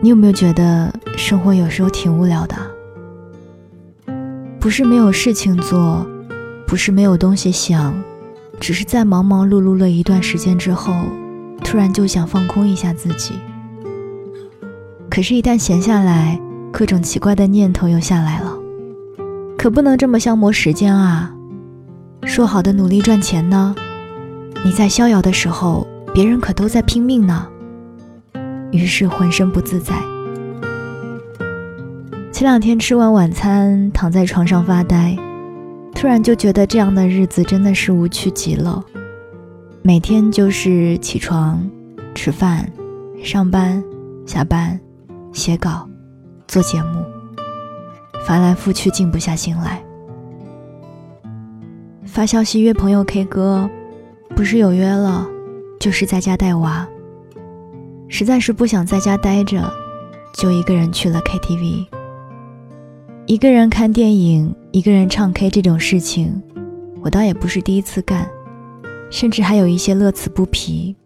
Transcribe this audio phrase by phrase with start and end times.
[0.00, 2.56] 你有没有觉得生活有时候挺无聊的？
[4.60, 6.06] 不是没有事情做，
[6.66, 7.92] 不是没有东西想，
[8.60, 10.92] 只是在忙忙碌碌了一段时间之后，
[11.64, 13.34] 突然就想放空一下自己。
[15.10, 16.40] 可是，一旦闲下来，
[16.72, 18.56] 各种奇怪的念头又下来了。
[19.56, 21.34] 可不能这么消磨时间啊！
[22.22, 23.74] 说好的努力赚钱呢？
[24.64, 27.48] 你在逍遥的时候，别人可都在拼命呢。
[28.70, 29.94] 于是浑身不自在。
[32.32, 35.16] 前两天吃完晚餐，躺在床上发呆，
[35.94, 38.84] 突然就觉得这样的日子真的是无趣极了。
[39.82, 41.68] 每天就是起床、
[42.14, 42.70] 吃饭、
[43.24, 43.82] 上班、
[44.26, 44.78] 下班、
[45.32, 45.88] 写稿、
[46.46, 47.04] 做节目，
[48.24, 49.82] 翻来覆去静不下心来。
[52.04, 53.68] 发消息约朋友 K 歌，
[54.36, 55.26] 不是有约了，
[55.80, 56.86] 就是在家带娃。
[58.08, 59.70] 实在是不想在家待着，
[60.34, 61.86] 就一个人去了 KTV。
[63.26, 66.42] 一个人看电影，一个人唱 K 这种事情，
[67.02, 68.26] 我倒也不是第一次干，
[69.10, 70.96] 甚至还有一些乐此不疲。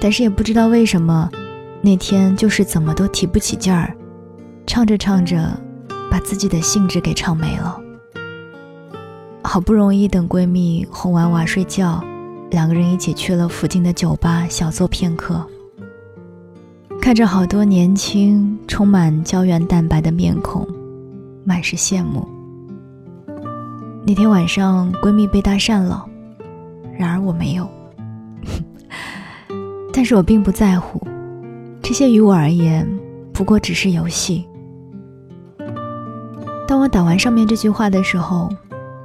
[0.00, 1.30] 但是也不知道为什么，
[1.80, 3.96] 那天就是怎么都提不起劲儿，
[4.66, 5.56] 唱着唱着，
[6.10, 7.80] 把自己的兴致给唱没了。
[9.44, 12.02] 好不容易等闺蜜哄完娃睡觉，
[12.50, 15.48] 两个人一起去了附近的酒吧小坐片刻。
[17.02, 20.64] 看着好多年轻、充满胶原蛋白的面孔，
[21.44, 22.24] 满是羡慕。
[24.06, 26.06] 那天晚上，闺蜜被搭讪了，
[26.96, 27.68] 然而我没有。
[29.92, 31.04] 但是我并不在乎，
[31.82, 32.88] 这些于我而言，
[33.32, 34.46] 不过只是游戏。
[36.68, 38.48] 当我打完上面这句话的时候，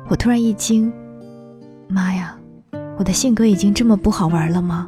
[0.08, 0.94] 我突然一惊：
[1.88, 2.38] 妈呀，
[3.00, 4.88] 我的性格已经这么不好玩了吗？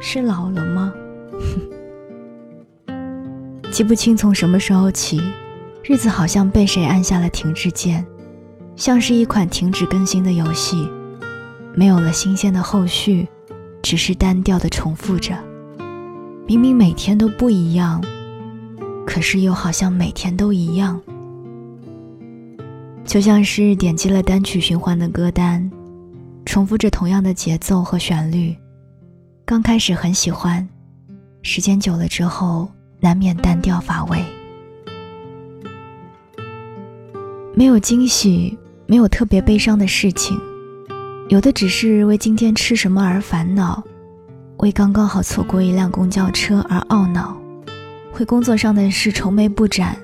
[0.00, 0.90] 是老了吗？
[3.72, 5.18] 记不清从什么时候起，
[5.82, 8.06] 日子好像被谁按下了停滞键，
[8.76, 10.86] 像是一款停止更新的游戏，
[11.74, 13.26] 没有了新鲜的后续，
[13.82, 15.34] 只是单调的重复着。
[16.46, 18.04] 明明每天都不一样，
[19.06, 21.00] 可是又好像每天都一样。
[23.06, 25.70] 就像是点击了单曲循环的歌单，
[26.44, 28.54] 重复着同样的节奏和旋律。
[29.46, 30.68] 刚开始很喜欢，
[31.40, 32.68] 时间久了之后。
[33.02, 34.24] 难免单调乏味，
[37.52, 40.38] 没有惊喜，没有特别悲伤的事情，
[41.28, 43.82] 有的只是为今天吃什么而烦恼，
[44.58, 47.36] 为刚刚好错过一辆公交车而懊恼，
[48.20, 49.96] 为工作上的事愁眉不展，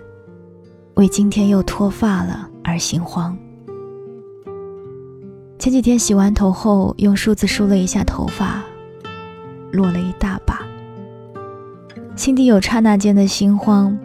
[0.94, 3.38] 为今天又脱发了而心慌。
[5.56, 8.60] 前几天洗完头后，用梳子梳了一下头发，
[9.70, 10.68] 落了一大把。
[12.19, 13.97] 心底有刹那间的心慌，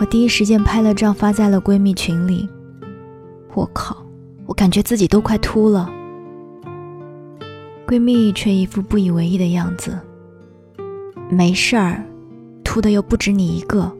[0.00, 2.48] 我第一时间拍了照发在了闺蜜群里。
[3.52, 3.94] 我靠，
[4.46, 5.86] 我感觉自己都快秃了。
[7.86, 9.98] 闺蜜却一副不以为意的样子。
[11.28, 12.02] 没事儿，
[12.64, 13.92] 秃的又不止你一个。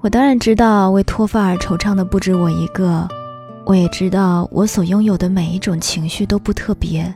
[0.00, 3.08] 我当然知道为脱发而惆怅的不止我一个，
[3.64, 7.14] 我也知道我所拥有的每一种情绪都不特别。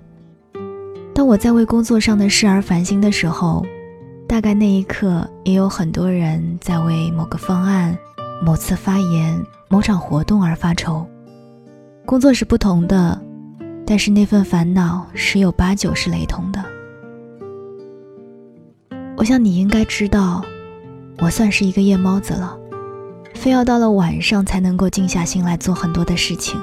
[1.12, 3.66] 当我在为工作上的事而烦心的时候。
[4.30, 7.98] 大概那一刻，也有很多人在为某个方案、
[8.40, 11.04] 某次发言、某场活动而发愁。
[12.06, 13.20] 工作是不同的，
[13.84, 16.64] 但是那份烦恼十有八九是雷同的。
[19.16, 20.44] 我想你应该知道，
[21.18, 22.56] 我算是一个夜猫子了，
[23.34, 26.56] 非要到了晚上才能够静下心来做很多的事情。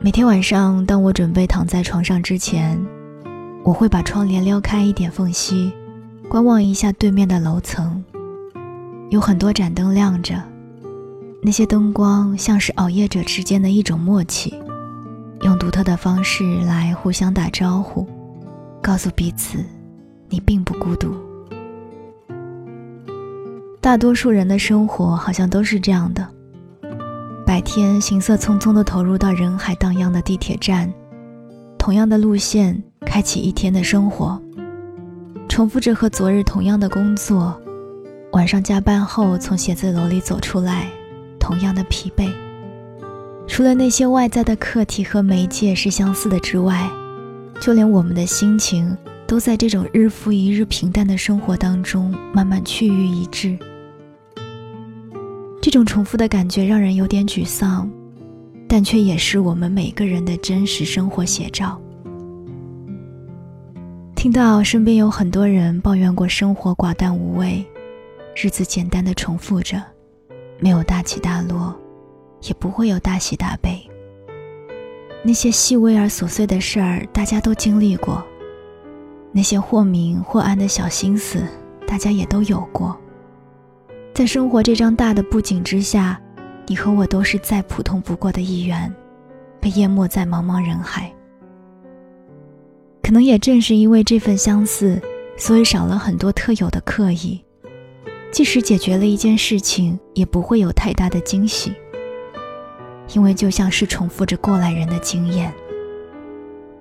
[0.00, 2.82] 每天晚上，当我准备躺在床上之前。
[3.68, 5.70] 我会把窗帘撩开一点缝隙，
[6.26, 8.02] 观望一下对面的楼层，
[9.10, 10.42] 有很多盏灯亮着，
[11.42, 14.54] 那些灯光像是熬夜者之间的一种默契，
[15.42, 18.06] 用独特的方式来互相打招呼，
[18.80, 19.62] 告诉彼此
[20.30, 21.14] 你并不孤独。
[23.82, 26.26] 大多数人的生活好像都是这样的：
[27.44, 30.90] 白天行色匆匆地投入到人海荡漾的地铁站，
[31.76, 32.82] 同样的路线。
[33.08, 34.38] 开启一天的生活，
[35.48, 37.58] 重复着和昨日同样的工作，
[38.32, 40.86] 晚上加班后从写字楼里走出来，
[41.40, 42.30] 同样的疲惫。
[43.48, 46.86] 除了那些外在的客体和媒介是相似的之外，
[47.62, 48.94] 就连我们的心情
[49.26, 53.58] 都在这种日复一日平淡的生活当中慢慢趋于一致。
[55.62, 57.90] 这种重复的感觉让人有点沮丧，
[58.68, 61.80] 但却也是我们每个人的真实生活写照。
[64.18, 67.64] 听到身边有很多人抱怨过生活寡淡无味，
[68.34, 69.80] 日子简单的重复着，
[70.58, 71.72] 没有大起大落，
[72.40, 73.80] 也不会有大喜大悲。
[75.22, 78.20] 那些细微而琐碎的事儿，大家都经历过；
[79.30, 81.46] 那些或明或暗的小心思，
[81.86, 82.98] 大家也都有过。
[84.12, 86.20] 在生活这张大的布景之下，
[86.66, 88.92] 你和我都是再普通不过的一员，
[89.60, 91.08] 被淹没在茫茫人海。
[93.08, 95.00] 可能也正是因为这份相似，
[95.38, 97.42] 所以少了很多特有的刻意。
[98.30, 101.72] 即使解决了一件事情，也不会有太大的惊喜。
[103.14, 105.50] 因为就像是重复着过来人的经验，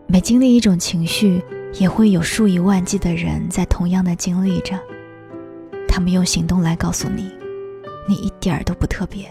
[0.05, 1.41] 每经历一种情绪，
[1.75, 4.77] 也会有数以万计的人在同样的经历着。
[5.87, 7.31] 他们用行动来告诉你，
[8.05, 9.25] 你一点儿都不特别。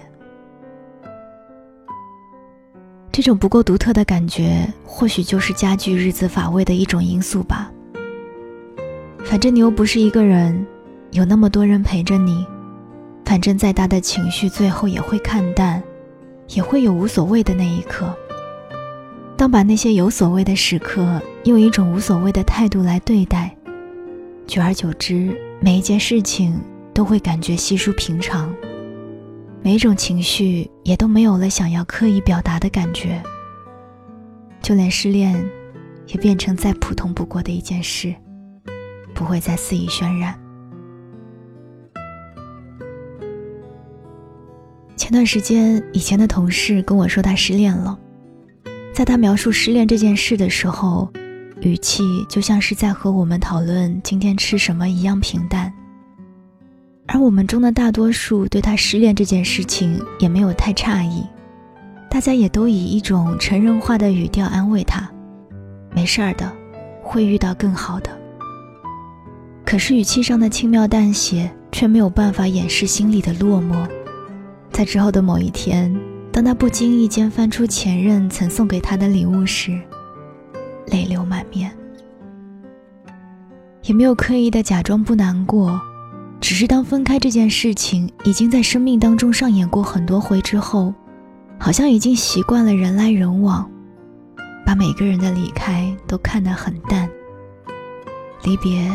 [3.17, 7.73] 这种不够独特的感觉，或许就是加剧日子乏味的一种因素吧。
[9.25, 10.67] 反正你又不是一个人，
[11.13, 12.47] 有那么多人陪着你。
[13.25, 15.83] 反正再大的情绪，最后也会看淡，
[16.49, 18.15] 也会有无所谓的那一刻。
[19.35, 23.57] 当把那些有所谓的时刻，用一种无所谓的态度来对待，
[24.47, 26.61] 久而久之，每一件事情
[26.93, 28.55] 都会感觉稀疏平常。
[29.67, 33.21] 每种情绪也都没有了想要刻意表达的感觉，
[34.63, 35.35] 就连失恋，
[36.07, 38.15] 也变成再普通不过的一件事，
[39.13, 40.39] 不会再肆意渲染。
[44.97, 47.99] 前段时间，以前的同事跟我说他失恋了，
[48.95, 51.11] 在他描述失恋这件事的时候，
[51.63, 55.73] 语气就像是在和我们讨论今天吃什么一样平淡。
[57.09, 61.25] 而我们中的大多数对他失恋这件事情也没有太诧异，
[62.11, 65.09] 大家也都以一种成人化的语调安慰他
[65.95, 66.53] ：“没事儿的，
[67.03, 68.11] 会遇到更好的。”
[69.65, 73.89] 可是语气上的轻描淡写却没有办法掩饰心里的落寞。
[74.73, 75.95] 在之后的某一天，
[76.33, 79.81] 当他不经意间翻出前任曾送给他的礼物时，
[80.89, 81.73] 泪流满面，
[83.85, 85.81] 也没有刻意的假装不难过。
[86.41, 90.95] 只是当分开这件事情已经在生命当中上演过很多回之后，
[91.59, 93.69] 好像已经习惯了人来人往，
[94.65, 97.09] 把每个人的离开都看得很淡。
[98.45, 98.89] 离别，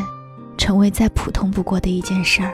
[0.57, 2.53] 成为再普通不过的一件事儿。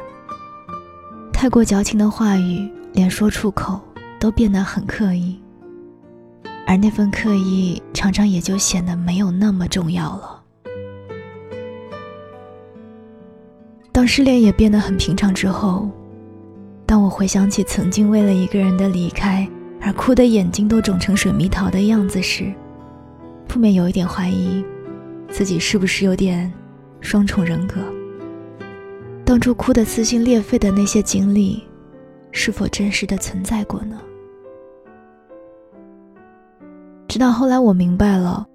[1.31, 3.79] 太过矫情的话语，连说出口
[4.19, 5.39] 都变得很刻意，
[6.65, 10.36] 而那份刻意，常常也就显得没有那么重要了。
[13.97, 15.89] 当失恋也变得很平常之后，
[16.85, 19.49] 当我回想起曾经为了一个人的离开
[19.81, 22.53] 而哭得眼睛都肿成水蜜桃的样子时，
[23.47, 24.63] 不免有一点怀疑，
[25.31, 26.53] 自己是不是有点
[27.01, 27.81] 双重人格。
[29.25, 31.63] 当初哭得撕心裂肺的那些经历，
[32.31, 33.99] 是否真实的存在过呢？
[37.07, 38.45] 直到后来我明白了，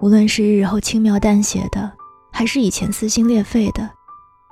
[0.00, 1.88] 无论是日后轻描淡写的，
[2.32, 3.88] 还是以前撕心裂肺的。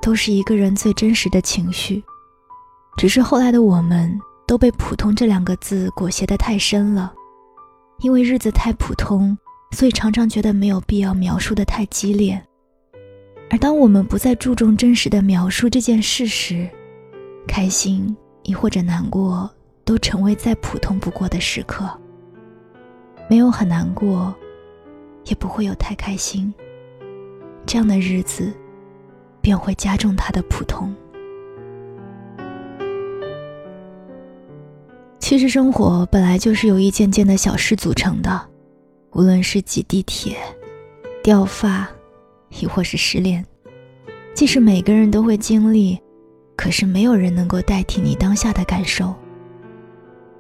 [0.01, 2.03] 都是一个人最真实的情绪，
[2.97, 7.13] 只是后来的我们都被“普通”这两个字裹挟得太深了，
[8.01, 9.37] 因为日子太普通，
[9.73, 12.41] 所以常常觉得没有必要描述的太激烈。
[13.51, 16.69] 而当我们不再注重真实的描述这件事时，
[17.47, 19.49] 开心亦或者难过，
[19.85, 21.89] 都成为再普通不过的时刻。
[23.29, 24.35] 没有很难过，
[25.25, 26.53] 也不会有太开心，
[27.67, 28.53] 这样的日子。
[29.47, 30.93] 便会加重它的普通。
[35.21, 38.45] 其实生活本来就是由一件件的小事组成的，
[39.13, 40.37] 无论是挤地铁、
[41.23, 41.89] 掉发，
[42.59, 43.47] 亦或是失恋，
[44.35, 45.97] 即使每个人都会经历，
[46.57, 49.15] 可是没有人能够代替你当下的感受。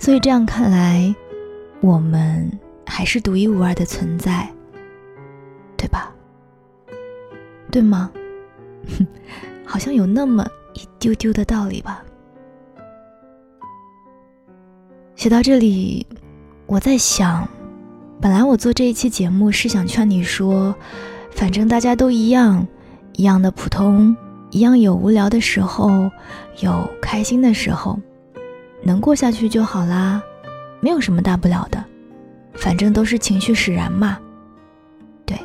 [0.01, 1.15] 所以这样看来，
[1.81, 2.51] 我们
[2.85, 4.53] 还是独一无二的存在，
[5.77, 6.13] 对吧？
[7.71, 8.11] 对吗？
[8.99, 9.07] 哼
[9.65, 12.03] 好像有那么一丢丢的道理吧。
[15.15, 16.07] 写到这里，
[16.67, 17.49] 我在想，
[18.21, 20.75] 本来我做这一期节目是想劝你说，
[21.31, 22.67] 反正大家都一样，
[23.15, 24.15] 一样的普通，
[24.51, 26.11] 一样有无聊的时候，
[26.61, 27.99] 有开心的时候，
[28.83, 30.23] 能过下去就好啦，
[30.81, 31.83] 没有什么大不了的，
[32.53, 34.19] 反正都是情绪使然嘛。
[35.25, 35.39] 对，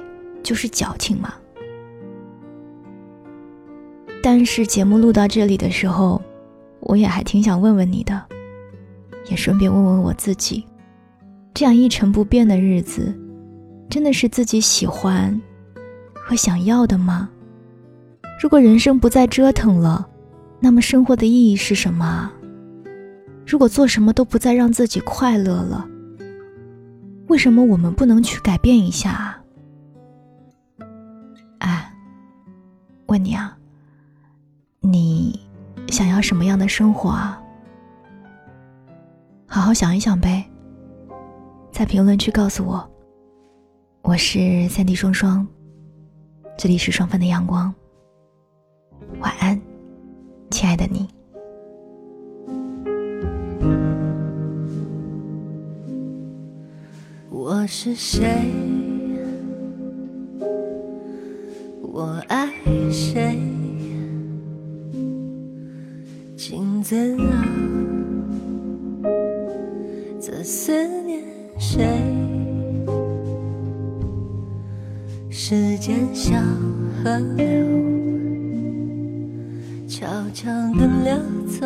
[0.44, 1.34] 就是矫情嘛。
[4.34, 6.22] 但是节目录到这里的时候，
[6.80, 8.26] 我也还挺想问问你的，
[9.30, 10.66] 也顺便问问我自己：
[11.54, 13.14] 这样一成不变的日子，
[13.90, 15.38] 真的是自己喜欢
[16.14, 17.30] 和想要的吗？
[18.42, 20.08] 如果人生不再折腾了，
[20.62, 22.32] 那么生活的意义是什么？
[23.46, 25.86] 如果做什么都不再让自己快乐了，
[27.28, 29.44] 为什么我们不能去改变一下啊？
[31.60, 31.94] 哎，
[33.08, 33.58] 问你啊，
[34.84, 35.40] 你
[35.90, 37.40] 想要什么样的生活啊？
[39.46, 40.44] 好好想一想呗，
[41.72, 42.90] 在评论区告诉我。
[44.02, 45.48] 我是三 D 双双，
[46.58, 47.72] 这里是双份的阳光。
[49.20, 49.62] 晚安，
[50.50, 51.08] 亲爱的你。
[57.30, 58.52] 我是谁？
[61.84, 62.50] 我爱
[62.90, 63.51] 谁？
[66.92, 67.32] 今怎啊？
[70.20, 70.74] 在思
[71.06, 71.24] 念
[71.58, 71.88] 谁？
[75.30, 76.44] 时间像
[77.02, 77.48] 河流。
[79.88, 81.16] 悄悄地流
[81.48, 81.66] 走，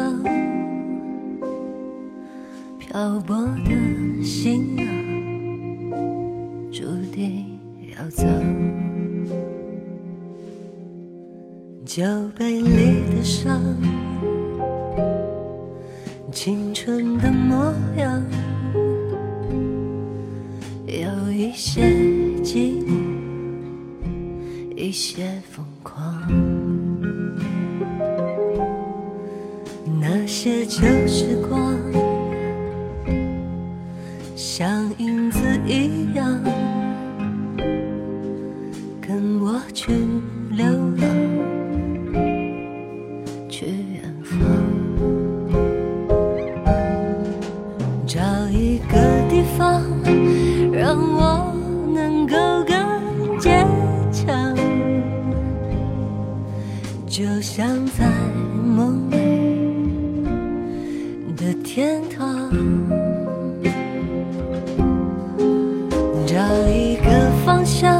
[2.77, 4.85] 漂泊的心啊，
[6.71, 7.57] 注定
[7.97, 8.27] 要走。
[11.83, 12.03] 酒
[12.37, 13.59] 杯里的伤，
[16.35, 18.21] 青春的模样，
[20.85, 21.81] 有一些
[22.43, 22.91] 寂寞，
[24.75, 26.21] 一些疯狂。
[30.01, 31.73] 那些旧时光，
[34.35, 36.37] 像影子一样，
[67.55, 67.94] 方向，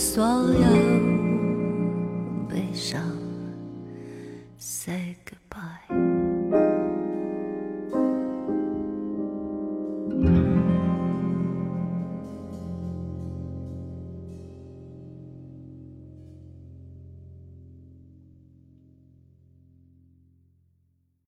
[0.00, 0.79] 所有。